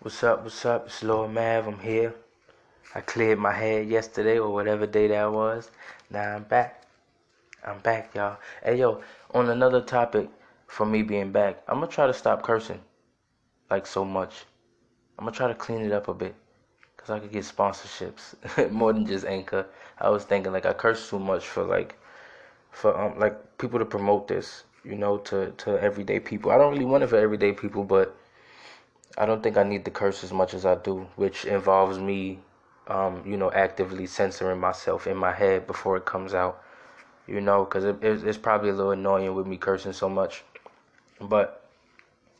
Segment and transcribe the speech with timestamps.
[0.00, 0.44] What's up?
[0.44, 0.86] What's up?
[0.86, 1.66] It's Lord Mav.
[1.66, 2.14] I'm here.
[2.94, 5.70] I cleared my head yesterday or whatever day that was.
[6.10, 6.82] Now I'm back.
[7.64, 8.36] I'm back, y'all.
[8.62, 9.00] Hey, yo,
[9.32, 10.28] on another topic
[10.66, 12.78] for me being back, I'm gonna try to stop cursing
[13.70, 14.44] like so much.
[15.18, 16.34] I'm gonna try to clean it up a bit
[16.94, 19.64] because I could get sponsorships more than just Anchor.
[19.98, 21.98] I was thinking like I curse too much for like
[22.70, 26.50] for um like people to promote this, you know, to to everyday people.
[26.50, 28.14] I don't really want it for everyday people, but
[29.18, 32.38] I don't think I need to curse as much as I do, which involves me,
[32.86, 36.62] um, you know, actively censoring myself in my head before it comes out,
[37.26, 40.44] you know, because it, it's probably a little annoying with me cursing so much.
[41.20, 41.64] But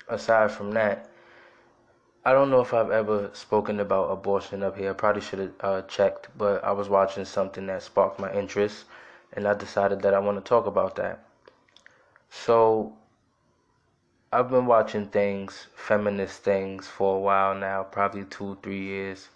[0.08, 1.08] aside from that,
[2.26, 4.90] I don't know if I've ever spoken about abortion up here.
[4.90, 8.84] I probably should have uh, checked, but I was watching something that sparked my interest,
[9.32, 11.24] and I decided that I want to talk about that.
[12.28, 12.96] So
[14.32, 19.28] I've been watching things, feminist things, for a while now, probably two, three years,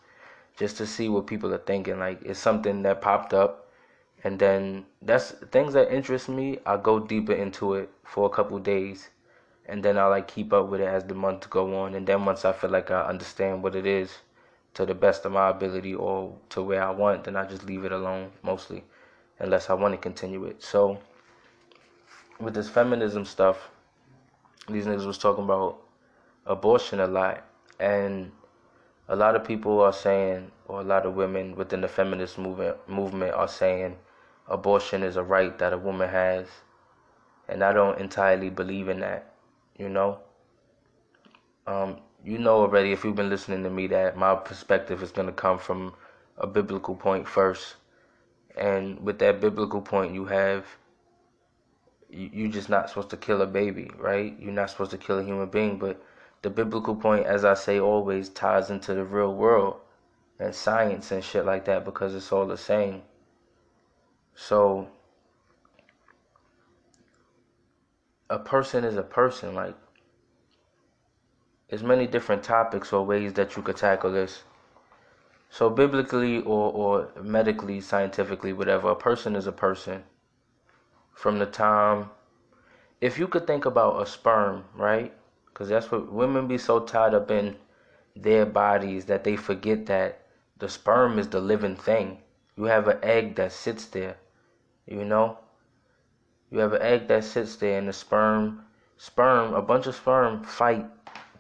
[0.57, 2.01] just to see what people are thinking.
[2.01, 3.71] Like it's something that popped up,
[4.24, 6.59] and then that's things that interest me.
[6.66, 9.11] I go deeper into it for a couple days,
[9.66, 11.95] and then I like keep up with it as the months go on.
[11.95, 14.18] And then once I feel like I understand what it is
[14.74, 17.85] to the best of my ability or to where I want, then I just leave
[17.85, 18.83] it alone mostly,
[19.38, 20.65] unless I want to continue it.
[20.65, 20.99] So
[22.41, 23.71] with this feminism stuff
[24.69, 25.79] these niggas was talking about
[26.47, 27.45] abortion a lot,
[27.79, 28.30] and
[29.09, 32.77] a lot of people are saying, or a lot of women within the feminist movement
[32.89, 33.97] movement are saying,
[34.49, 36.47] abortion is a right that a woman has,
[37.49, 39.35] and I don't entirely believe in that.
[39.79, 40.19] You know,
[41.67, 45.33] um, you know already if you've been listening to me that my perspective is gonna
[45.33, 45.95] come from
[46.39, 47.77] a biblical point first,
[48.57, 50.67] and with that biblical point, you have
[52.13, 54.35] you, are just not supposed to kill a baby, right?
[54.39, 55.79] You're not supposed to kill a human being.
[55.79, 56.03] But
[56.43, 59.80] the biblical point, as I say always, ties into the real world
[60.39, 63.02] and science and shit like that because it's all the same.
[64.34, 64.89] So
[68.29, 69.55] a person is a person.
[69.55, 69.77] Like
[71.69, 74.43] there's many different topics or ways that you could tackle this.
[75.51, 80.05] So biblically or, or medically, scientifically, whatever, a person is a person
[81.21, 82.09] from the time
[83.03, 85.13] if you could think about a sperm, right?
[85.47, 87.57] Because that's what women be so tied up in
[88.17, 90.23] their bodies that they forget that
[90.59, 92.19] the sperm is the living thing.
[92.57, 94.17] You have an egg that sits there,
[94.87, 95.39] you know?
[96.51, 98.65] You have an egg that sits there and the sperm
[98.97, 100.87] sperm, a bunch of sperm fight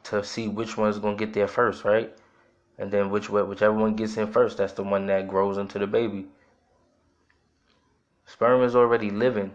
[0.04, 2.14] to see which one's gonna get there first, right?
[2.78, 5.86] And then which whichever one gets in first, that's the one that grows into the
[5.86, 6.26] baby.
[8.26, 9.54] Sperm is already living.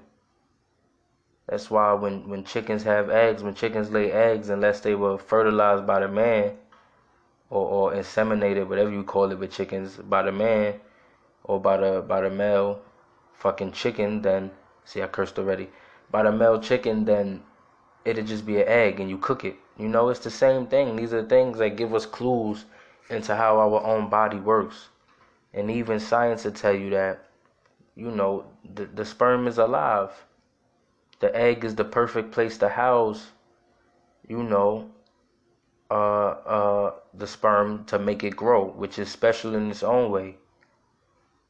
[1.55, 5.88] That's why when, when chickens have eggs, when chickens lay eggs, unless they were fertilized
[5.88, 6.57] by the man
[7.49, 10.81] or, or inseminated, whatever you call it with chickens, by the man
[11.45, 12.81] or by the by the male
[13.35, 14.51] fucking chicken, then
[14.83, 15.69] see I cursed already.
[16.11, 17.41] By the male chicken, then
[18.03, 19.55] it'd just be an egg and you cook it.
[19.77, 20.97] You know, it's the same thing.
[20.97, 22.65] These are things that give us clues
[23.09, 24.89] into how our own body works.
[25.53, 27.29] And even science will tell you that,
[27.95, 30.11] you know, the, the sperm is alive
[31.19, 33.27] the egg is the perfect place to house,
[34.27, 34.89] you know,
[35.89, 40.35] uh, uh, the sperm to make it grow, which is special in its own way.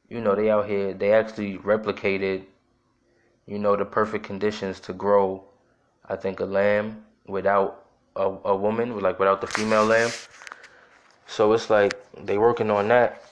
[0.08, 2.44] You know, they out here, they actually replicated,
[3.46, 5.44] you know, the perfect conditions to grow,
[6.08, 10.10] I think, a lamb without a, a woman, like without the female lamb.
[11.26, 11.94] So it's like
[12.24, 13.22] they working on that.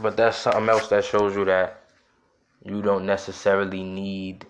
[0.00, 1.82] But that's something else that shows you that
[2.64, 4.46] you don't necessarily need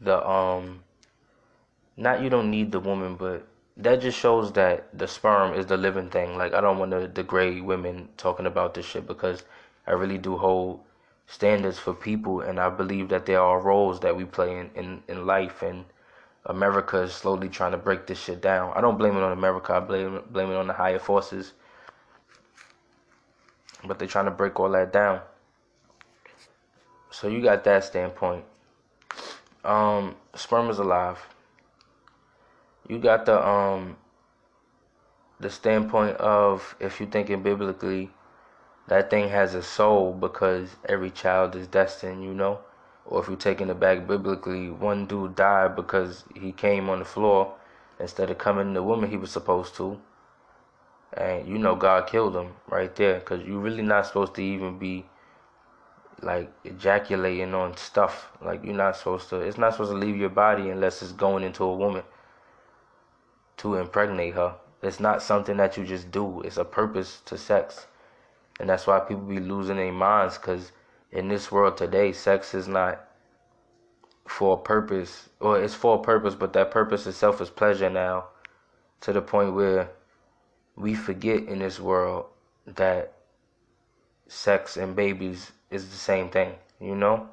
[0.00, 0.82] the um
[1.96, 5.76] not you don't need the woman but that just shows that the sperm is the
[5.76, 6.36] living thing.
[6.36, 9.44] Like i don't want to degrade women talking about this shit because
[9.86, 10.80] i really do hold
[11.26, 15.02] standards for people and i believe that there are roles that we play in in,
[15.08, 15.84] in life and
[16.46, 18.72] america is slowly trying to break this shit down.
[18.74, 21.52] I don't blame it on america i blame blame it on the higher forces.
[23.84, 25.20] But they're trying to break all that down.
[27.10, 28.44] So you got that standpoint
[29.68, 31.18] um, sperm is alive.
[32.88, 33.96] You got the um
[35.40, 38.10] the standpoint of if you're thinking biblically,
[38.88, 42.60] that thing has a soul because every child is destined, you know.
[43.06, 47.04] Or if you're taking it back biblically, one dude died because he came on the
[47.04, 47.54] floor
[48.00, 50.00] instead of coming the woman he was supposed to.
[51.12, 54.78] And you know God killed him right there because you're really not supposed to even
[54.78, 55.06] be
[56.22, 58.28] like ejaculating on stuff.
[58.42, 59.36] Like you're not supposed to.
[59.36, 62.02] It's not supposed to leave your body unless it's going into a woman
[63.58, 64.54] to impregnate her.
[64.82, 66.40] It's not something that you just do.
[66.42, 67.86] It's a purpose to sex.
[68.60, 70.72] And that's why people be losing their minds because
[71.10, 73.04] in this world today, sex is not
[74.26, 78.26] for a purpose, or it's for a purpose, but that purpose itself is pleasure now
[79.00, 79.90] to the point where
[80.76, 82.26] we forget in this world
[82.66, 83.14] that
[84.28, 87.28] sex and babies is the same thing, you know?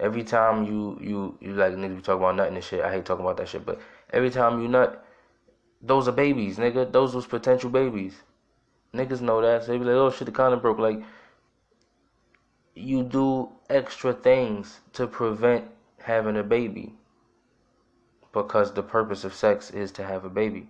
[0.00, 2.84] Every time you you you like niggas be talking about nutting and shit.
[2.84, 3.80] I hate talking about that shit, but
[4.12, 5.04] every time you nut,
[5.80, 6.90] those are babies, nigga.
[6.90, 8.14] Those was potential babies.
[8.94, 9.64] Niggas know that.
[9.64, 10.78] So they be like, oh shit, the condom broke.
[10.78, 11.02] Like,
[12.74, 15.64] you do extra things to prevent
[15.98, 16.94] having a baby
[18.32, 20.68] because the purpose of sex is to have a baby.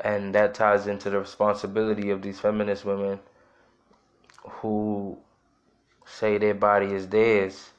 [0.00, 3.18] And that ties into the responsibility of these feminist women
[4.46, 5.18] who
[6.04, 7.72] say their body is theirs.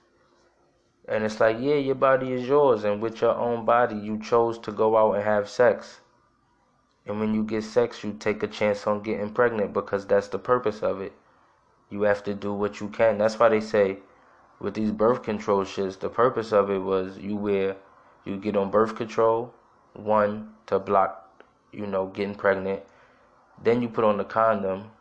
[1.08, 4.60] And it's like, yeah, your body is yours, and with your own body, you chose
[4.60, 6.02] to go out and have sex.
[7.06, 10.40] And when you get sex, you take a chance on getting pregnant because that's the
[10.40, 11.14] purpose of it.
[11.90, 13.18] You have to do what you can.
[13.18, 14.00] That's why they say
[14.60, 17.78] with these birth control shits, the purpose of it was you wear,
[18.25, 19.54] you get on birth control,
[19.94, 22.81] one, to block, you know, getting pregnant.
[23.64, 24.92] Then you put on the condom,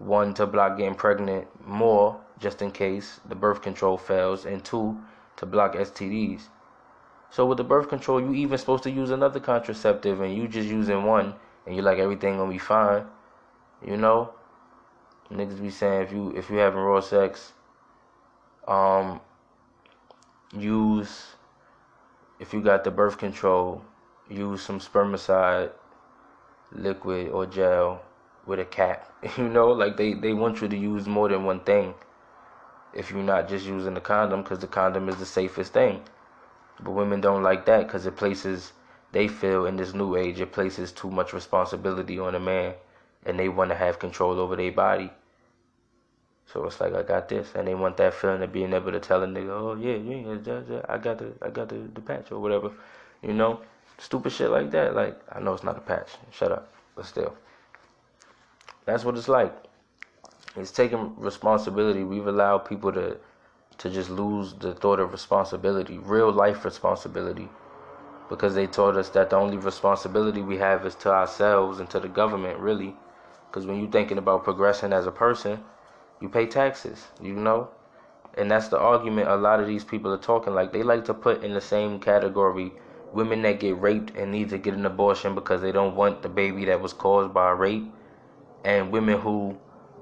[0.00, 4.98] one, to block getting pregnant more, just in case the birth control fails, and two,
[5.36, 6.42] to block STDs.
[7.30, 10.68] So with the birth control, you even supposed to use another contraceptive, and you just
[10.68, 11.34] using one,
[11.66, 13.04] and you're like everything gonna be fine.
[13.86, 14.32] You know,
[15.30, 17.52] niggas be saying if you if you having raw sex,
[18.66, 19.20] um,
[20.56, 21.34] use
[22.38, 23.84] if you got the birth control,
[24.30, 25.70] use some spermicide
[26.72, 28.00] liquid or gel
[28.46, 29.06] with a cat.
[29.36, 31.94] You know, like they they want you to use more than one thing.
[32.94, 36.02] If you're not just using the condom, because the condom is the safest thing.
[36.82, 38.72] But women don't like that because it places,
[39.12, 42.74] they feel in this new age, it places too much responsibility on a man
[43.24, 45.10] and they want to have control over their body.
[46.46, 48.98] So it's like I got this, and they want that feeling of being able to
[48.98, 52.40] tell a nigga, oh yeah, yeah, I got the, I got the, the patch or
[52.40, 52.72] whatever,
[53.22, 53.60] you know,
[53.98, 54.96] stupid shit like that.
[54.96, 57.36] Like I know it's not a patch, shut up, but still,
[58.84, 59.54] that's what it's like.
[60.56, 62.02] It's taking responsibility.
[62.02, 63.18] We've allowed people to
[63.78, 67.48] to just lose the thought of responsibility, real life responsibility,
[68.28, 71.98] because they taught us that the only responsibility we have is to ourselves and to
[71.98, 72.94] the government, really.
[73.48, 75.64] Because when you're thinking about progressing as a person,
[76.20, 77.68] you pay taxes, you know?
[78.36, 80.72] And that's the argument a lot of these people are talking like.
[80.72, 82.72] They like to put in the same category
[83.12, 86.28] women that get raped and need to get an abortion because they don't want the
[86.28, 87.90] baby that was caused by rape,
[88.64, 89.58] and women who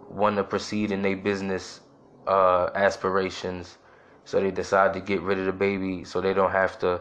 [0.08, 1.80] want to proceed in their business
[2.26, 3.78] uh, aspirations,
[4.24, 7.00] so they decide to get rid of the baby so they don't have to,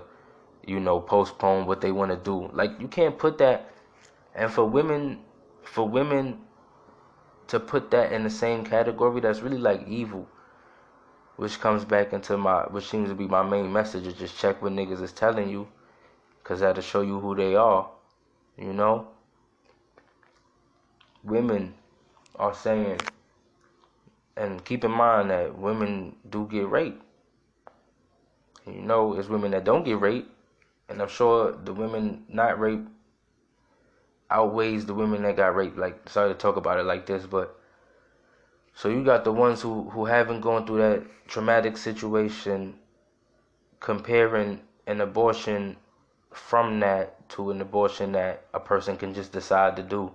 [0.66, 2.50] you know, postpone what they want to do.
[2.54, 3.72] Like you can't put that.
[4.36, 5.20] And for women,
[5.64, 6.40] for women
[7.48, 10.28] to put that in the same category, that's really like evil.
[11.38, 14.62] Which comes back into my, which seems to be my main message is just check
[14.62, 15.68] what niggas is telling you,
[16.44, 17.90] cause that'll show you who they are.
[18.58, 19.08] You know.
[21.28, 21.74] Women
[22.38, 23.00] are saying
[24.38, 27.04] and keep in mind that women do get raped.
[28.66, 30.30] And you know, it's women that don't get raped,
[30.88, 32.88] and I'm sure the women not raped
[34.30, 35.78] outweighs the women that got raped.
[35.78, 37.60] Like, sorry to talk about it like this, but
[38.74, 42.76] so you got the ones who who haven't gone through that traumatic situation,
[43.80, 45.76] comparing an abortion
[46.32, 50.12] from that to an abortion that a person can just decide to do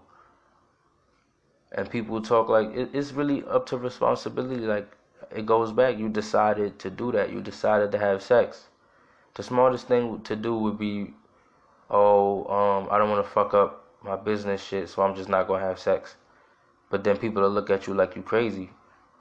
[1.75, 4.67] and people talk like it, it's really up to responsibility.
[4.67, 4.91] Like
[5.35, 5.99] it goes back.
[5.99, 7.33] You decided to do that.
[7.33, 8.67] You decided to have sex.
[9.35, 11.15] The smartest thing to do would be,
[11.91, 15.47] oh, um, I don't want to fuck up my business shit, so I'm just not
[15.47, 16.17] gonna have sex.
[16.91, 18.71] But then people will look at you like you crazy.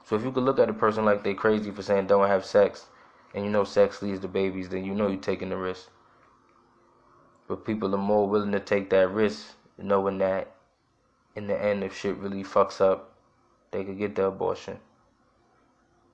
[0.04, 2.44] So if you could look at a person like they crazy for saying don't have
[2.44, 2.86] sex,
[3.34, 5.88] and you know sex leads to babies, then you know you're taking the risk.
[7.48, 9.46] But people are more willing to take that risk,
[9.78, 10.54] knowing that
[11.34, 13.12] in the end, if shit really fucks up,
[13.70, 14.78] they could get the abortion.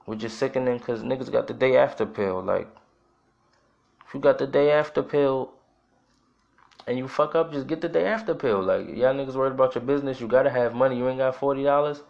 [0.05, 2.43] Which is sickening because niggas got the day after pill.
[2.43, 2.69] Like,
[4.07, 5.53] if you got the day after pill
[6.87, 8.63] and you fuck up, just get the day after pill.
[8.63, 10.21] Like, y'all niggas worried about your business.
[10.21, 10.97] You gotta have money.
[10.97, 12.03] You ain't got forty dollars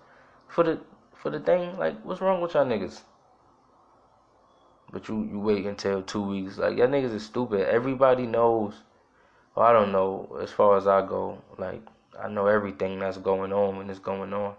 [0.47, 0.79] for the
[1.15, 1.77] for the thing.
[1.77, 3.01] Like, what's wrong with y'all niggas?
[4.93, 6.59] But you you wait until two weeks.
[6.59, 7.69] Like, y'all niggas is stupid.
[7.69, 8.75] Everybody knows.
[9.57, 11.43] Well, I don't know as far as I go.
[11.57, 11.83] Like
[12.23, 14.55] I know everything that's going on when it's going on.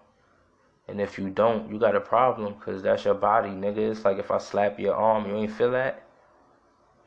[0.88, 3.92] And if you don't, you got a problem because that's your body, nigga.
[3.92, 6.04] It's like if I slap your arm, you ain't feel that.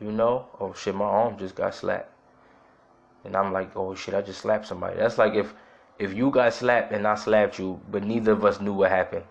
[0.01, 0.47] You know?
[0.61, 2.11] Oh shit, my arm just got slapped.
[3.25, 4.97] and I'm like, oh shit, I just slapped somebody.
[4.99, 5.55] That's like if
[5.99, 9.25] if you got slapped and I slapped you, but neither of us knew what happened.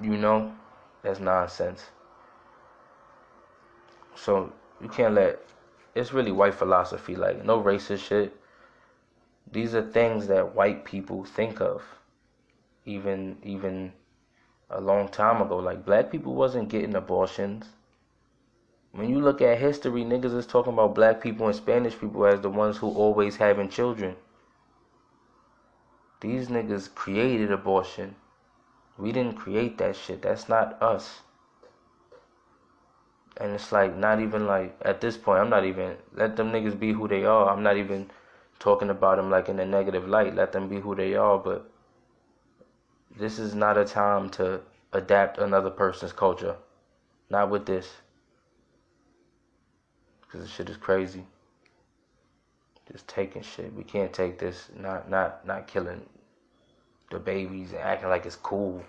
[0.00, 0.54] You know,
[1.02, 1.84] that's nonsense.
[4.14, 5.40] So you can't let.
[5.94, 8.36] It's really white philosophy, like no racist shit.
[9.50, 11.82] These are things that white people think of,
[12.84, 13.92] even even
[14.70, 15.58] a long time ago.
[15.58, 17.66] Like black people wasn't getting abortions.
[18.92, 22.40] When you look at history, niggas is talking about black people and Spanish people as
[22.40, 24.16] the ones who always having children.
[26.20, 28.14] These niggas created abortion.
[28.96, 30.22] We didn't create that shit.
[30.22, 31.20] That's not us.
[33.36, 36.78] And it's like not even like at this point I'm not even let them niggas
[36.78, 37.50] be who they are.
[37.50, 38.10] I'm not even
[38.64, 40.34] talking about them like in a negative light.
[40.34, 41.70] Let them be who they are, but
[43.14, 44.62] this is not a time to
[44.94, 46.56] adapt another person's culture.
[47.28, 47.92] Not with this.
[50.30, 51.24] Cause this shit is crazy.
[52.90, 53.72] Just taking shit.
[53.74, 54.70] We can't take this.
[54.74, 56.00] Not not not killing
[57.10, 58.82] the babies and acting like it's cool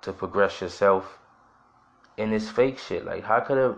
[0.00, 1.18] to progress yourself
[2.16, 3.04] in this fake shit.
[3.04, 3.76] Like how could a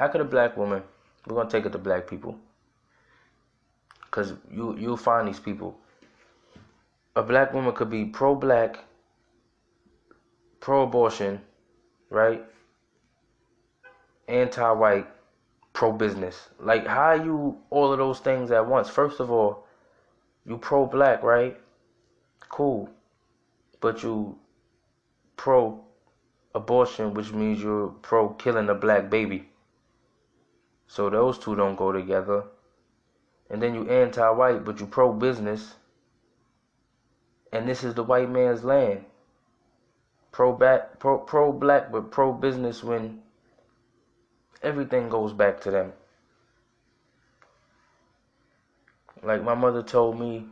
[0.00, 0.82] how could a black woman
[1.26, 2.34] we're gonna take it to black people?
[4.06, 5.76] Because you you'll find these people.
[7.16, 8.78] A black woman could be pro-black
[10.60, 11.38] pro-abortion
[12.08, 12.42] right?
[14.26, 15.06] Anti-white
[15.74, 16.48] pro-business.
[16.58, 18.88] Like how you all of those things at once?
[18.88, 19.66] First of all
[20.46, 21.60] you pro-black right?
[22.48, 22.88] Cool.
[23.82, 24.38] But you
[25.36, 25.78] pro
[26.54, 29.49] abortion which means you're pro killing a black baby
[30.90, 32.42] so those two don't go together.
[33.48, 35.76] And then you anti-white but you pro-business.
[37.52, 39.04] And this is the white man's land.
[40.32, 43.22] Pro back pro pro black but pro business when
[44.64, 45.92] everything goes back to them.
[49.22, 50.46] Like my mother told me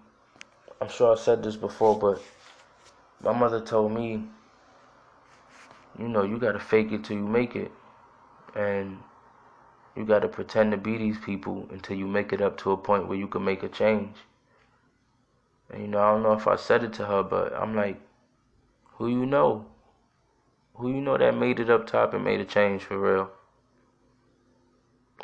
[0.81, 2.23] i'm sure i said this before but
[3.21, 4.23] my mother told me
[5.99, 7.73] you know you got to fake it till you make it.
[8.55, 8.99] And
[9.99, 12.77] you got to pretend to be these people until you make it up to a
[12.77, 14.15] point where you can make a change.
[15.71, 18.01] And you know, I don't know if I said it to her, but I'm like,
[18.93, 19.67] who you know?
[20.75, 23.31] Who you know that made it up top and made a change for real?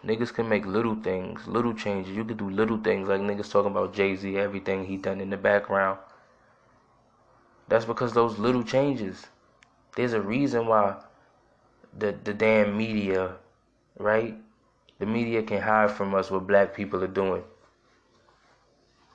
[0.02, 2.16] Niggas can make little things, little changes.
[2.16, 5.30] You can do little things like niggas talking about Jay Z, everything he done in
[5.30, 6.00] the background.
[7.68, 9.26] That's because those little changes.
[9.96, 10.96] There's a reason why
[11.96, 13.36] the the damn media,
[13.98, 14.36] right?
[14.98, 17.42] The media can hide from us what black people are doing.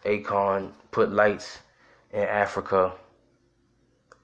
[0.05, 1.59] Akon put lights
[2.11, 2.93] in Africa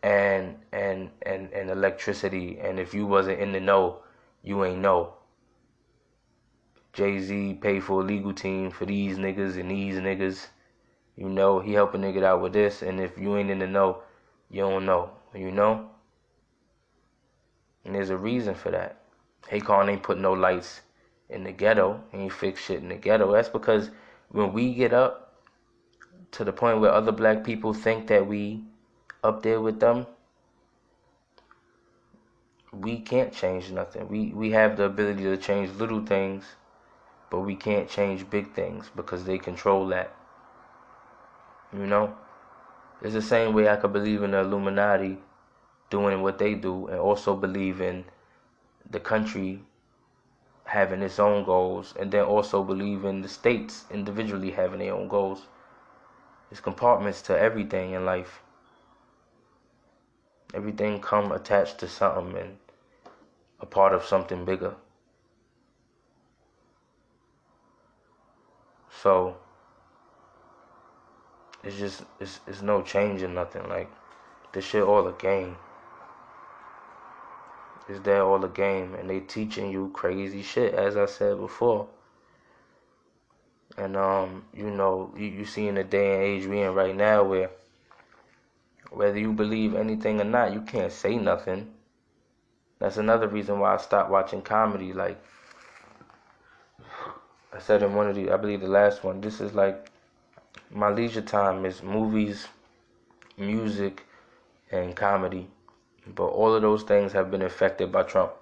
[0.04, 4.00] and and and and electricity and if you wasn't in the know,
[4.44, 5.14] you ain't know.
[6.94, 10.48] Jay-Z paid for a legal team for these niggas and these niggas.
[11.18, 13.68] You know, he help a nigga out with this and if you ain't in the
[13.68, 14.04] know,
[14.50, 15.12] you don't know.
[15.34, 15.90] You know?
[17.84, 19.02] And there's a reason for that.
[19.52, 20.82] Akon ain't put no lights
[21.30, 22.02] in the ghetto.
[22.12, 23.32] and you fix shit in the ghetto.
[23.32, 23.90] That's because
[24.30, 25.34] when we get up
[26.32, 28.64] to the point where other black people think that we
[29.24, 30.06] up there with them,
[32.72, 34.08] we can't change nothing.
[34.10, 36.44] We we have the ability to change little things,
[37.30, 40.14] but we can't change big things because they control that.
[41.74, 42.16] You know?
[43.02, 45.18] It's the same way I could believe in the Illuminati
[45.90, 48.06] doing what they do and also believe in
[48.90, 49.62] the country
[50.66, 55.08] having its own goals and then also believe in the states individually having their own
[55.08, 55.44] goals.
[56.50, 58.42] There's compartments to everything in life.
[60.54, 62.58] Everything come attached to something and
[63.60, 64.76] a part of something bigger.
[68.90, 69.38] So
[71.64, 73.68] it's just it's it's no change in nothing.
[73.70, 73.92] Like
[74.52, 75.58] this shit all a game
[77.88, 81.88] is that all a game and they teaching you crazy shit as I said before.
[83.78, 86.96] And um, you know, you, you see in the day and age we in right
[86.96, 87.50] now where
[88.92, 91.72] whether you believe anything or not, you can't say nothing.
[92.80, 94.94] That's another reason why I stopped watching comedy.
[94.94, 95.22] Like
[97.54, 99.90] I said in one of the, I believe the last one, this is like
[100.72, 102.48] my leisure time is movies,
[103.38, 104.06] music,
[104.72, 105.48] and comedy.
[106.14, 108.34] But all of those things have been affected by Trump.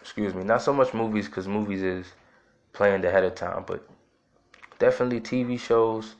[0.00, 0.42] Excuse me.
[0.42, 2.06] Not so much movies, because movies is
[2.72, 3.86] planned ahead of time, but
[4.78, 6.16] definitely TV shows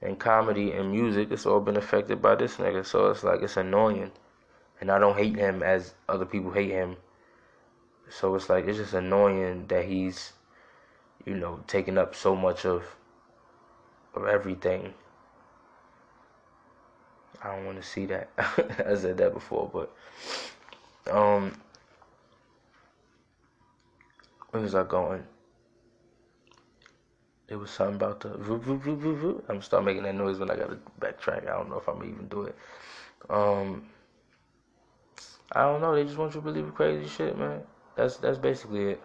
[0.00, 1.30] and comedy and music.
[1.30, 2.86] It's all been affected by this nigga.
[2.86, 4.12] So it's like it's annoying.
[4.80, 6.96] and I don't hate him as other people hate him.
[8.08, 10.32] So it's like it's just annoying that he's,
[11.24, 12.84] you know, taking up so much of
[14.14, 14.94] of everything.
[17.42, 18.30] I don't want to see that.
[18.38, 19.94] I said that before, but
[21.14, 21.52] um,
[24.50, 25.24] where was I going?
[27.48, 28.30] It was something about the.
[28.30, 31.44] I'm gonna start making that noise when I gotta backtrack.
[31.48, 32.56] I don't know if I'm even do it.
[33.30, 33.86] Um,
[35.52, 35.94] I don't know.
[35.94, 37.62] They just want you to believe crazy shit, man.
[37.94, 39.02] That's that's basically it.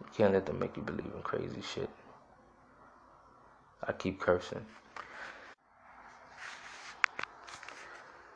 [0.00, 1.90] You can't let them make you believe in crazy shit.
[3.86, 4.64] I keep cursing.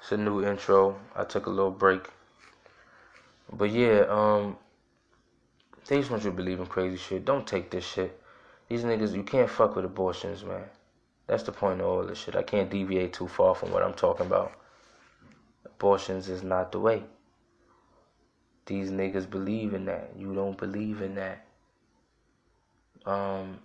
[0.05, 1.01] It's a new intro.
[1.17, 2.11] I took a little break.
[3.51, 4.59] But yeah, um,
[5.87, 7.25] they just want you to believe in crazy shit.
[7.25, 8.21] Don't take this shit.
[8.69, 10.65] These niggas, you can't fuck with abortions, man.
[11.27, 12.37] That's the point of all this shit.
[12.37, 14.53] I can't deviate too far from what I'm talking about.
[15.65, 17.05] Abortions is not the way.
[18.67, 20.11] These niggas believe in that.
[20.19, 21.47] You don't believe in that.
[23.07, 23.59] Um,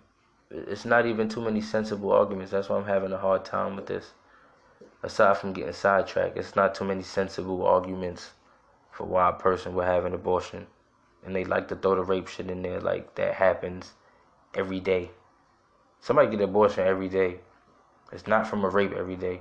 [0.50, 2.50] it's not even too many sensible arguments.
[2.50, 4.12] That's why I'm having a hard time with this.
[5.02, 8.32] Aside from getting sidetracked, it's not too many sensible arguments
[8.90, 10.66] for why a person would have an abortion.
[11.24, 13.92] And they like to throw the rape shit in there like that happens
[14.54, 15.10] every day.
[16.00, 17.40] Somebody get an abortion every day.
[18.12, 19.40] It's not from a rape every day.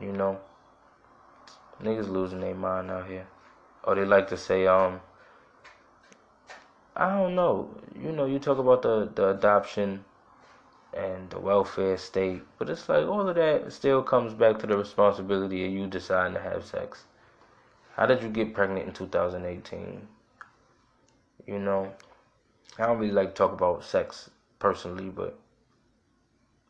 [0.00, 0.40] You know?
[1.82, 3.26] Niggas losing their mind out here.
[3.84, 5.00] Or they like to say, um,
[6.94, 7.74] I don't know.
[7.94, 10.04] You know, you talk about the, the adoption
[10.94, 14.76] and the welfare state, but it's like all of that still comes back to the
[14.76, 17.04] responsibility of you deciding to have sex.
[17.94, 20.06] How did you get pregnant in 2018?
[21.46, 21.92] You know,
[22.78, 25.38] I don't really like to talk about sex personally, but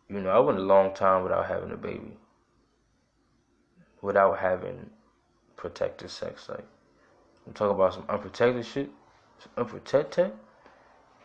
[0.08, 2.16] you know, I went a long time without having a baby,
[4.02, 4.90] without having
[5.56, 6.48] protected sex.
[6.48, 6.66] Like,
[7.46, 8.90] I'm talking about some unprotected shit,
[9.38, 10.32] some unprotected.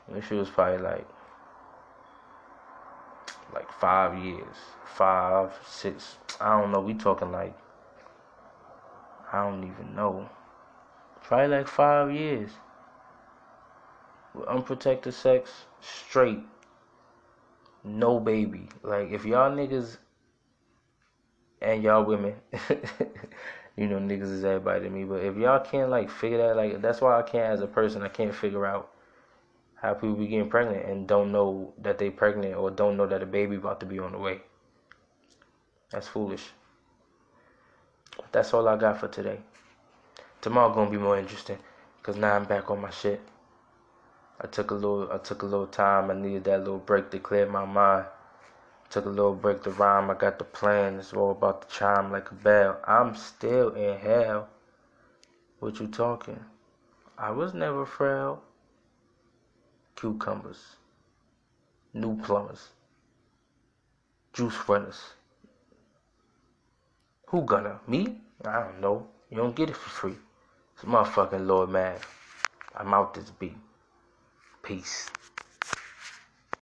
[0.09, 1.05] This shit was probably like,
[3.57, 6.17] like five years, five, six.
[6.39, 6.79] I don't know.
[6.79, 7.57] We talking like,
[9.33, 10.29] I don't even know.
[11.23, 12.51] Probably like five years
[14.35, 16.39] with unprotected sex, straight,
[17.83, 18.69] no baby.
[18.83, 19.97] Like if y'all niggas
[21.59, 22.35] and y'all women,
[23.75, 26.79] you know niggas is everybody to me, but if y'all can't like figure that, like
[26.81, 28.91] that's why I can't as a person, I can't figure out
[29.81, 33.21] how people be getting pregnant and don't know that they pregnant or don't know that
[33.21, 34.41] a baby about to be on the way.
[35.91, 36.43] That's foolish.
[38.31, 39.39] That's all I got for today.
[40.41, 41.57] Tomorrow gonna be more interesting,
[42.03, 43.21] cause now I'm back on my shit.
[44.39, 46.11] I took a little I took a little time.
[46.11, 48.05] I needed that little break to clear my mind.
[48.89, 50.09] Took a little break to rhyme.
[50.09, 50.99] I got the plan.
[50.99, 52.79] It's all about to chime like a bell.
[52.85, 54.47] I'm still in hell.
[55.59, 56.39] What you talking?
[57.17, 58.43] I was never frail.
[59.97, 60.75] Cucumbers.
[61.95, 62.69] New plumbers.
[64.31, 65.01] Juice runners.
[67.25, 67.79] Who gonna?
[67.87, 68.21] Me?
[68.45, 69.07] I don't know.
[69.31, 70.15] You don't get it for free.
[70.75, 72.05] It's motherfucking Lord Mav.
[72.75, 73.57] I'm out this beat.
[74.61, 75.09] Peace.